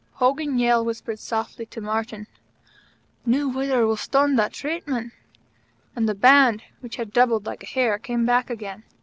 Hogan 0.13 0.57
Yale 0.57 0.83
whispered 0.83 1.19
softly 1.19 1.67
to 1.67 1.79
Martyn: 1.79 2.25
"No 3.23 3.47
wire 3.47 3.85
will 3.85 3.95
stand 3.97 4.39
that 4.39 4.51
treatment," 4.51 5.13
and 5.95 6.09
the 6.09 6.15
Band, 6.15 6.63
which 6.79 6.95
had 6.95 7.13
doubled 7.13 7.45
like 7.45 7.61
a 7.61 7.67
hare, 7.67 7.99
came 7.99 8.25
back 8.25 8.49
again. 8.49 8.81